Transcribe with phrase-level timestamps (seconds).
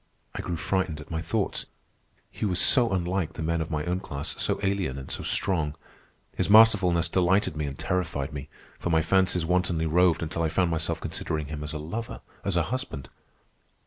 [0.33, 1.67] I grew frightened at my thoughts.
[2.31, 5.75] He was so unlike the men of my own class, so alien and so strong.
[6.35, 10.71] His masterfulness delighted me and terrified me, for my fancies wantonly roved until I found
[10.71, 13.09] myself considering him as a lover, as a husband.